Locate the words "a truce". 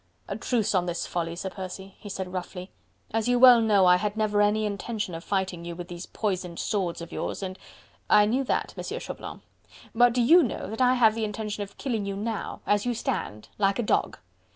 0.27-0.73